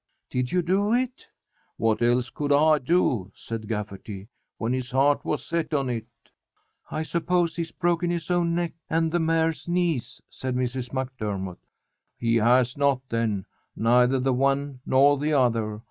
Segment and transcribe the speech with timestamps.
[0.31, 1.27] "Did you do it?"
[1.77, 6.07] "What else could I do," said Gafferty, "when his heart was set on it?"
[6.89, 10.91] "I suppose he's broken his own neck and the mare's knees," said Mrs.
[10.91, 11.59] MacDermott.
[12.17, 13.45] "He has not then.
[13.75, 15.79] Neither the one nor the other.